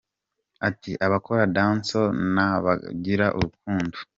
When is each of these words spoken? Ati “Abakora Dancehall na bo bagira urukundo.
Ati 0.67 0.91
“Abakora 1.05 1.49
Dancehall 1.55 2.09
na 2.35 2.49
bo 2.53 2.61
bagira 2.65 3.25
urukundo. 3.37 3.95